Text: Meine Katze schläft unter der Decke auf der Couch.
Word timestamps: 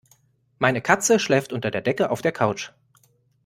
Meine 0.57 0.81
Katze 0.81 1.19
schläft 1.19 1.53
unter 1.53 1.69
der 1.69 1.81
Decke 1.83 2.09
auf 2.09 2.23
der 2.23 2.31
Couch. 2.31 2.71